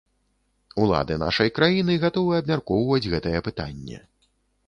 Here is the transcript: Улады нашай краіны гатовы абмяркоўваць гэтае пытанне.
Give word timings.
Улады 0.83 1.17
нашай 1.23 1.51
краіны 1.57 1.97
гатовы 2.05 2.33
абмяркоўваць 2.41 3.09
гэтае 3.13 3.39
пытанне. 3.49 4.01